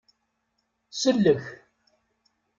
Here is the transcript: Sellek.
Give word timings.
Sellek. 0.91 1.43